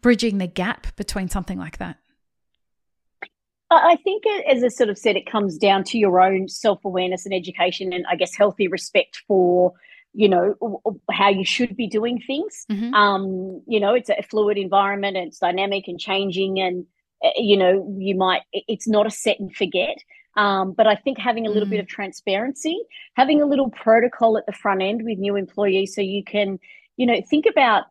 bridging 0.00 0.38
the 0.38 0.46
gap 0.46 0.96
between 0.96 1.28
something 1.28 1.58
like 1.58 1.78
that? 1.78 1.98
I 3.70 3.96
think, 4.04 4.24
as 4.48 4.62
I 4.62 4.68
sort 4.68 4.88
of 4.88 4.98
said, 4.98 5.16
it 5.16 5.26
comes 5.26 5.58
down 5.58 5.84
to 5.84 5.98
your 5.98 6.20
own 6.20 6.48
self 6.48 6.84
awareness 6.84 7.24
and 7.26 7.34
education, 7.34 7.92
and 7.92 8.06
I 8.08 8.16
guess 8.16 8.34
healthy 8.34 8.68
respect 8.68 9.22
for 9.26 9.72
you 10.14 10.28
know 10.28 10.54
how 11.10 11.28
you 11.28 11.44
should 11.44 11.76
be 11.76 11.86
doing 11.86 12.20
things 12.26 12.64
mm-hmm. 12.70 12.94
um 12.94 13.60
you 13.66 13.80
know 13.80 13.94
it's 13.94 14.08
a 14.08 14.22
fluid 14.30 14.56
environment 14.56 15.16
and 15.16 15.28
it's 15.28 15.38
dynamic 15.38 15.84
and 15.88 15.98
changing 15.98 16.60
and 16.60 16.86
eh, 17.22 17.32
you 17.36 17.56
know 17.56 17.86
you 17.98 18.14
might 18.14 18.42
it's 18.52 18.88
not 18.88 19.06
a 19.06 19.10
set 19.10 19.38
and 19.40 19.54
forget 19.54 19.98
um, 20.36 20.72
but 20.72 20.86
I 20.86 20.96
think 20.96 21.18
having 21.18 21.46
a 21.46 21.50
little 21.50 21.68
mm. 21.68 21.72
bit 21.72 21.80
of 21.80 21.86
transparency, 21.86 22.82
having 23.14 23.40
a 23.40 23.46
little 23.46 23.70
protocol 23.70 24.36
at 24.36 24.46
the 24.46 24.52
front 24.52 24.82
end 24.82 25.02
with 25.04 25.18
new 25.18 25.36
employees, 25.36 25.94
so 25.94 26.00
you 26.00 26.24
can, 26.24 26.58
you 26.96 27.06
know, 27.06 27.20
think 27.30 27.46
about 27.48 27.84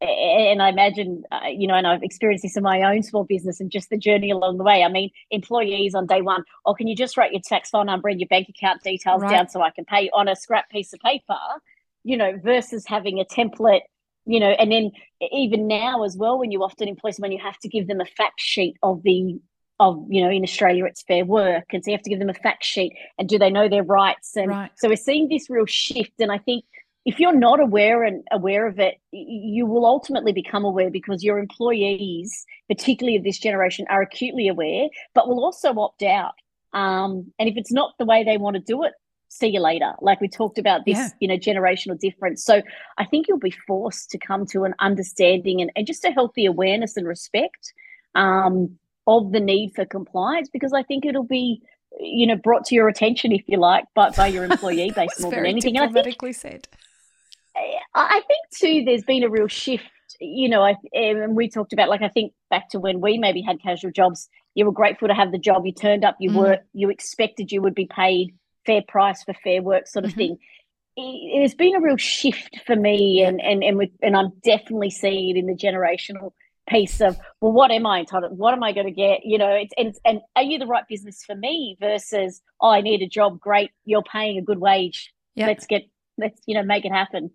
and 0.00 0.62
I 0.62 0.68
imagine, 0.68 1.22
uh, 1.32 1.40
you 1.48 1.66
know, 1.66 1.74
and 1.74 1.86
I've 1.86 2.02
experienced 2.02 2.42
this 2.42 2.56
in 2.56 2.62
my 2.62 2.82
own 2.82 3.02
small 3.02 3.24
business 3.24 3.60
and 3.60 3.70
just 3.70 3.88
the 3.88 3.96
journey 3.96 4.30
along 4.30 4.58
the 4.58 4.64
way. 4.64 4.82
I 4.82 4.88
mean, 4.88 5.10
employees 5.30 5.94
on 5.94 6.06
day 6.06 6.20
one, 6.20 6.44
oh, 6.66 6.74
can 6.74 6.86
you 6.86 6.94
just 6.94 7.16
write 7.16 7.32
your 7.32 7.40
tax 7.42 7.70
file 7.70 7.84
number 7.84 8.08
and 8.08 8.20
your 8.20 8.28
bank 8.28 8.48
account 8.48 8.82
details 8.82 9.22
right. 9.22 9.30
down 9.30 9.48
so 9.48 9.62
I 9.62 9.70
can 9.70 9.84
pay 9.84 10.10
on 10.12 10.28
a 10.28 10.36
scrap 10.36 10.68
piece 10.68 10.92
of 10.92 11.00
paper, 11.00 11.38
you 12.04 12.16
know, 12.16 12.38
versus 12.42 12.84
having 12.86 13.20
a 13.20 13.24
template, 13.24 13.82
you 14.26 14.38
know, 14.38 14.50
and 14.50 14.70
then 14.70 14.90
even 15.32 15.66
now 15.66 16.02
as 16.04 16.16
well, 16.16 16.38
when 16.38 16.50
you 16.50 16.62
often 16.62 16.88
employ 16.88 17.10
someone, 17.10 17.32
you 17.32 17.40
have 17.42 17.58
to 17.60 17.68
give 17.68 17.86
them 17.86 18.00
a 18.00 18.06
fact 18.06 18.40
sheet 18.40 18.76
of 18.82 19.02
the 19.02 19.40
of 19.78 20.02
you 20.08 20.22
know 20.22 20.30
in 20.30 20.42
australia 20.42 20.86
it's 20.86 21.02
fair 21.02 21.26
work 21.26 21.64
and 21.74 21.84
so 21.84 21.90
you 21.90 21.94
have 21.94 22.02
to 22.02 22.08
give 22.08 22.18
them 22.18 22.30
a 22.30 22.34
fact 22.34 22.64
sheet 22.64 22.94
and 23.18 23.28
do 23.28 23.38
they 23.38 23.50
know 23.50 23.68
their 23.68 23.82
rights 23.82 24.34
and 24.34 24.48
right. 24.48 24.70
so 24.74 24.88
we're 24.88 24.96
seeing 24.96 25.28
this 25.28 25.50
real 25.50 25.66
shift 25.66 26.12
and 26.18 26.32
i 26.32 26.38
think 26.38 26.64
if 27.06 27.20
you're 27.20 27.34
not 27.34 27.60
aware 27.60 28.02
and 28.02 28.24
aware 28.32 28.66
of 28.66 28.80
it, 28.80 28.96
you 29.12 29.64
will 29.64 29.86
ultimately 29.86 30.32
become 30.32 30.64
aware 30.64 30.90
because 30.90 31.22
your 31.22 31.38
employees, 31.38 32.44
particularly 32.68 33.16
of 33.16 33.22
this 33.22 33.38
generation, 33.38 33.86
are 33.88 34.02
acutely 34.02 34.48
aware, 34.48 34.88
but 35.14 35.28
will 35.28 35.44
also 35.44 35.72
opt 35.78 36.02
out. 36.02 36.34
Um, 36.72 37.32
and 37.38 37.48
if 37.48 37.56
it's 37.56 37.72
not 37.72 37.92
the 37.98 38.04
way 38.04 38.24
they 38.24 38.38
want 38.38 38.56
to 38.56 38.60
do 38.60 38.82
it, 38.82 38.92
see 39.28 39.46
you 39.46 39.60
later. 39.60 39.92
Like 40.00 40.20
we 40.20 40.26
talked 40.26 40.58
about 40.58 40.84
this, 40.84 40.98
yeah. 40.98 41.08
you 41.20 41.28
know, 41.28 41.36
generational 41.36 41.96
difference. 41.96 42.44
So 42.44 42.60
I 42.98 43.04
think 43.04 43.28
you'll 43.28 43.38
be 43.38 43.54
forced 43.68 44.10
to 44.10 44.18
come 44.18 44.44
to 44.46 44.64
an 44.64 44.74
understanding 44.80 45.60
and, 45.60 45.70
and 45.76 45.86
just 45.86 46.04
a 46.04 46.10
healthy 46.10 46.44
awareness 46.44 46.96
and 46.96 47.06
respect 47.06 47.72
um, 48.16 48.78
of 49.06 49.30
the 49.30 49.40
need 49.40 49.74
for 49.76 49.84
compliance 49.84 50.48
because 50.52 50.72
I 50.72 50.82
think 50.82 51.06
it'll 51.06 51.22
be 51.22 51.62
you 52.00 52.26
know 52.26 52.36
brought 52.36 52.64
to 52.66 52.74
your 52.74 52.88
attention 52.88 53.32
if 53.32 53.42
you 53.46 53.58
like 53.58 53.84
but 53.94 54.14
by 54.16 54.26
your 54.26 54.44
employee 54.50 54.90
base 54.90 55.18
more 55.20 55.30
than 55.30 55.46
anything 55.46 55.78
and 55.78 55.96
I 55.96 56.02
think, 56.02 56.34
said 56.34 56.68
I 57.94 58.22
think 58.26 58.40
too, 58.54 58.84
there's 58.84 59.04
been 59.04 59.22
a 59.22 59.30
real 59.30 59.48
shift. 59.48 59.84
You 60.20 60.48
know, 60.48 60.62
I, 60.62 60.76
and 60.92 61.36
we 61.36 61.48
talked 61.48 61.72
about 61.72 61.88
like 61.88 62.02
I 62.02 62.08
think 62.08 62.32
back 62.50 62.70
to 62.70 62.78
when 62.78 63.00
we 63.00 63.18
maybe 63.18 63.42
had 63.42 63.62
casual 63.62 63.90
jobs. 63.90 64.28
You 64.54 64.64
were 64.64 64.72
grateful 64.72 65.08
to 65.08 65.14
have 65.14 65.32
the 65.32 65.38
job. 65.38 65.66
You 65.66 65.72
turned 65.72 66.04
up. 66.04 66.16
You 66.18 66.30
mm. 66.30 66.36
were 66.36 66.58
you 66.72 66.90
expected 66.90 67.52
you 67.52 67.60
would 67.62 67.74
be 67.74 67.86
paid 67.86 68.34
fair 68.66 68.82
price 68.86 69.22
for 69.22 69.34
fair 69.44 69.62
work, 69.62 69.86
sort 69.86 70.04
of 70.04 70.12
mm-hmm. 70.12 70.18
thing. 70.18 70.38
It, 70.96 71.42
has 71.42 71.54
been 71.54 71.76
a 71.76 71.80
real 71.80 71.96
shift 71.96 72.58
for 72.66 72.76
me, 72.76 73.22
and 73.22 73.40
and 73.40 73.62
and 73.62 73.78
with, 73.78 73.90
and 74.02 74.16
I'm 74.16 74.32
definitely 74.42 74.90
seeing 74.90 75.30
it 75.30 75.38
in 75.38 75.46
the 75.46 75.54
generational 75.54 76.32
piece 76.68 77.00
of 77.00 77.16
well, 77.40 77.52
what 77.52 77.70
am 77.70 77.86
I 77.86 78.00
entitled? 78.00 78.36
What 78.36 78.54
am 78.54 78.62
I 78.62 78.72
going 78.72 78.86
to 78.86 78.92
get? 78.92 79.24
You 79.24 79.38
know, 79.38 79.50
it's 79.50 79.72
and 79.76 79.94
and 80.04 80.20
are 80.34 80.42
you 80.42 80.58
the 80.58 80.66
right 80.66 80.84
business 80.88 81.22
for 81.24 81.34
me 81.34 81.76
versus 81.80 82.42
oh, 82.60 82.70
I 82.70 82.80
need 82.80 83.02
a 83.02 83.08
job. 83.08 83.40
Great, 83.40 83.70
you're 83.84 84.02
paying 84.02 84.38
a 84.38 84.42
good 84.42 84.58
wage. 84.58 85.12
Yep. 85.34 85.46
Let's 85.46 85.66
get 85.66 85.82
let's 86.18 86.40
you 86.46 86.54
know 86.54 86.62
make 86.62 86.84
it 86.84 86.92
happen 86.92 87.30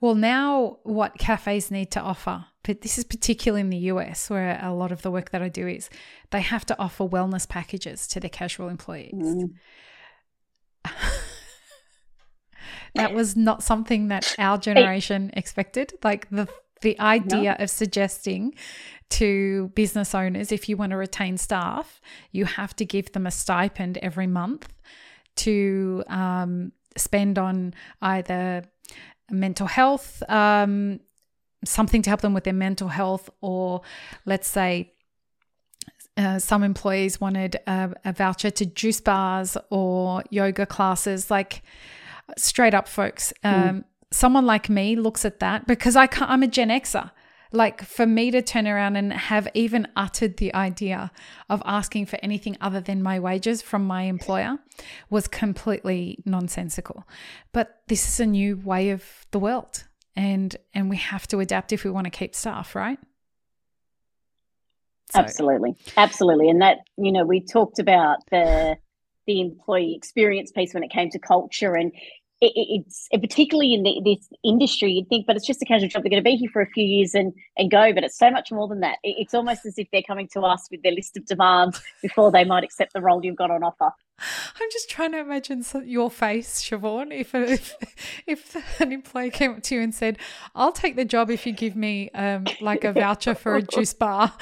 well 0.00 0.14
now 0.14 0.78
what 0.82 1.18
cafes 1.18 1.70
need 1.70 1.90
to 1.90 2.00
offer 2.00 2.44
but 2.62 2.80
this 2.80 2.98
is 2.98 3.04
particularly 3.04 3.60
in 3.60 3.70
the 3.70 3.76
US 3.78 4.28
where 4.28 4.58
a 4.62 4.74
lot 4.74 4.90
of 4.92 5.02
the 5.02 5.10
work 5.10 5.30
that 5.30 5.42
I 5.42 5.48
do 5.48 5.66
is 5.66 5.88
they 6.30 6.40
have 6.40 6.66
to 6.66 6.78
offer 6.78 7.04
wellness 7.04 7.48
packages 7.48 8.06
to 8.08 8.20
their 8.20 8.30
casual 8.30 8.68
employees 8.68 9.12
mm. 9.14 9.50
that 12.94 13.12
was 13.12 13.36
not 13.36 13.62
something 13.62 14.08
that 14.08 14.34
our 14.38 14.58
generation 14.58 15.30
expected 15.34 15.92
like 16.02 16.28
the 16.30 16.48
the 16.82 16.98
idea 17.00 17.56
no. 17.58 17.64
of 17.64 17.70
suggesting 17.70 18.54
to 19.08 19.68
business 19.74 20.14
owners 20.14 20.52
if 20.52 20.68
you 20.68 20.76
want 20.76 20.90
to 20.90 20.96
retain 20.96 21.38
staff 21.38 22.00
you 22.32 22.44
have 22.44 22.74
to 22.76 22.84
give 22.84 23.12
them 23.12 23.26
a 23.26 23.30
stipend 23.30 23.98
every 23.98 24.26
month 24.26 24.68
to 25.36 26.02
um, 26.08 26.72
spend 26.96 27.38
on 27.38 27.74
either 28.00 28.64
mental 29.30 29.66
health, 29.66 30.22
um, 30.28 31.00
something 31.64 32.02
to 32.02 32.10
help 32.10 32.20
them 32.20 32.34
with 32.34 32.44
their 32.44 32.52
mental 32.52 32.88
health, 32.88 33.30
or 33.40 33.82
let's 34.24 34.48
say 34.48 34.92
uh, 36.16 36.38
some 36.38 36.62
employees 36.62 37.20
wanted 37.20 37.56
a, 37.66 37.92
a, 38.04 38.12
voucher 38.12 38.50
to 38.50 38.64
juice 38.64 39.00
bars 39.00 39.56
or 39.70 40.22
yoga 40.30 40.64
classes. 40.64 41.30
Like 41.30 41.62
straight 42.38 42.72
up, 42.74 42.88
folks, 42.88 43.32
um, 43.44 43.52
mm. 43.52 43.84
someone 44.10 44.46
like 44.46 44.70
me 44.70 44.96
looks 44.96 45.24
at 45.24 45.40
that 45.40 45.66
because 45.66 45.96
I 45.96 46.08
I'm 46.20 46.42
a 46.42 46.46
Gen 46.46 46.68
Xer. 46.68 47.10
Like 47.56 47.82
for 47.82 48.06
me 48.06 48.30
to 48.32 48.42
turn 48.42 48.68
around 48.68 48.96
and 48.96 49.12
have 49.12 49.48
even 49.54 49.88
uttered 49.96 50.36
the 50.36 50.52
idea 50.54 51.10
of 51.48 51.62
asking 51.64 52.04
for 52.06 52.18
anything 52.22 52.58
other 52.60 52.82
than 52.82 53.02
my 53.02 53.18
wages 53.18 53.62
from 53.62 53.86
my 53.86 54.02
employer 54.02 54.58
was 55.08 55.26
completely 55.26 56.18
nonsensical. 56.26 57.08
But 57.52 57.80
this 57.88 58.06
is 58.06 58.20
a 58.20 58.26
new 58.26 58.58
way 58.58 58.90
of 58.90 59.02
the 59.30 59.38
world 59.38 59.84
and 60.14 60.54
and 60.74 60.90
we 60.90 60.96
have 60.96 61.26
to 61.28 61.40
adapt 61.40 61.72
if 61.72 61.82
we 61.82 61.90
want 61.90 62.04
to 62.04 62.10
keep 62.10 62.34
staff, 62.34 62.74
right? 62.74 62.98
So. 65.12 65.20
Absolutely. 65.20 65.76
Absolutely. 65.96 66.50
And 66.50 66.60
that, 66.60 66.78
you 66.98 67.12
know, 67.12 67.24
we 67.24 67.40
talked 67.40 67.78
about 67.78 68.18
the 68.30 68.76
the 69.26 69.40
employee 69.40 69.94
experience 69.96 70.52
piece 70.52 70.74
when 70.74 70.82
it 70.82 70.90
came 70.90 71.10
to 71.10 71.18
culture 71.18 71.74
and 71.74 71.92
it, 72.40 72.52
it's 72.54 73.08
particularly 73.12 73.72
in 73.74 73.82
the, 73.82 74.00
this 74.04 74.28
industry, 74.44 74.92
you'd 74.92 75.08
think, 75.08 75.26
but 75.26 75.36
it's 75.36 75.46
just 75.46 75.62
a 75.62 75.64
casual 75.64 75.88
job. 75.88 76.02
They're 76.02 76.10
going 76.10 76.22
to 76.22 76.28
be 76.28 76.36
here 76.36 76.50
for 76.52 76.60
a 76.60 76.66
few 76.66 76.84
years 76.84 77.14
and 77.14 77.32
and 77.56 77.70
go, 77.70 77.92
but 77.94 78.04
it's 78.04 78.18
so 78.18 78.30
much 78.30 78.52
more 78.52 78.68
than 78.68 78.80
that. 78.80 78.98
It, 79.02 79.16
it's 79.18 79.34
almost 79.34 79.64
as 79.64 79.78
if 79.78 79.88
they're 79.92 80.02
coming 80.02 80.28
to 80.34 80.40
us 80.42 80.68
with 80.70 80.82
their 80.82 80.92
list 80.92 81.16
of 81.16 81.24
demands 81.26 81.80
before 82.02 82.30
they 82.30 82.44
might 82.44 82.64
accept 82.64 82.92
the 82.92 83.00
role 83.00 83.24
you've 83.24 83.36
got 83.36 83.50
on 83.50 83.62
offer. 83.62 83.90
I'm 84.18 84.68
just 84.72 84.88
trying 84.88 85.12
to 85.12 85.18
imagine 85.18 85.64
your 85.84 86.10
face, 86.10 86.62
Shivaun, 86.62 87.12
if, 87.12 87.34
if 87.34 87.74
if 88.26 88.80
an 88.80 88.92
employee 88.92 89.30
came 89.30 89.52
up 89.52 89.62
to 89.64 89.74
you 89.74 89.80
and 89.80 89.94
said, 89.94 90.18
"I'll 90.54 90.72
take 90.72 90.96
the 90.96 91.04
job 91.04 91.30
if 91.30 91.46
you 91.46 91.52
give 91.52 91.76
me 91.76 92.10
um, 92.10 92.44
like 92.60 92.84
a 92.84 92.92
voucher 92.92 93.34
for 93.34 93.56
a 93.56 93.62
juice 93.62 93.94
bar." 93.94 94.32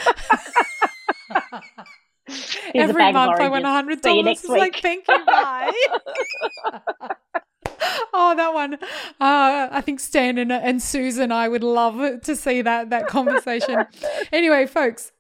Every 2.75 3.13
month 3.13 3.41
I 3.41 3.49
went 3.49 3.65
hundred 3.67 4.01
dollars. 4.01 4.45
Like, 4.45 4.77
thank 4.81 5.07
you, 5.07 5.25
bye. 5.27 5.73
oh, 8.15 8.35
that 8.37 8.55
one. 8.55 8.75
Uh, 8.75 9.69
I 9.71 9.81
think 9.81 10.01
Stan 10.01 10.39
and, 10.39 10.53
and 10.53 10.81
Susan, 10.81 11.33
I 11.33 11.49
would 11.49 11.65
love 11.65 12.23
to 12.23 12.37
see 12.37 12.63
that 12.63 12.91
that 12.91 13.09
conversation. 13.09 13.85
anyway, 14.33 14.67
folks, 14.67 15.13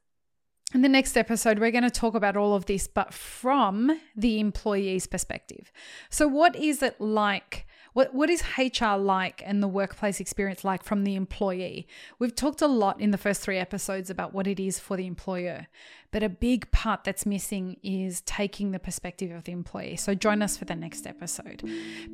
in 0.74 0.82
the 0.82 0.88
next 0.88 1.16
episode, 1.16 1.58
we're 1.58 1.70
going 1.70 1.84
to 1.84 1.90
talk 1.90 2.14
about 2.14 2.36
all 2.36 2.54
of 2.54 2.66
this, 2.66 2.88
but 2.88 3.14
from 3.14 4.00
the 4.16 4.40
employee's 4.40 5.06
perspective. 5.06 5.70
So, 6.10 6.26
what 6.26 6.56
is 6.56 6.82
it 6.82 7.00
like 7.00 7.66
What, 7.94 8.12
what 8.12 8.28
is 8.28 8.42
HR 8.58 8.96
like 8.96 9.42
and 9.46 9.62
the 9.62 9.68
workplace 9.68 10.20
experience 10.20 10.64
like 10.64 10.82
from 10.82 11.04
the 11.04 11.14
employee? 11.14 11.86
We've 12.18 12.34
talked 12.34 12.60
a 12.60 12.66
lot 12.66 13.00
in 13.00 13.12
the 13.12 13.18
first 13.18 13.40
three 13.40 13.56
episodes 13.56 14.10
about 14.10 14.34
what 14.34 14.48
it 14.48 14.58
is 14.58 14.80
for 14.80 14.96
the 14.96 15.06
employer, 15.06 15.68
but 16.10 16.24
a 16.24 16.28
big 16.28 16.70
part 16.72 17.04
that's 17.04 17.24
missing 17.24 17.76
is 17.84 18.20
taking 18.22 18.72
the 18.72 18.80
perspective 18.80 19.30
of 19.30 19.44
the 19.44 19.52
employee. 19.52 19.96
So 19.96 20.14
join 20.14 20.42
us 20.42 20.56
for 20.56 20.64
the 20.64 20.74
next 20.74 21.06
episode. 21.06 21.62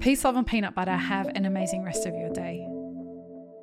Peace, 0.00 0.22
love, 0.22 0.36
and 0.36 0.46
peanut 0.46 0.74
butter. 0.74 0.96
Have 0.96 1.28
an 1.28 1.46
amazing 1.46 1.82
rest 1.82 2.06
of 2.06 2.14
your 2.14 2.30
day. 2.30 2.79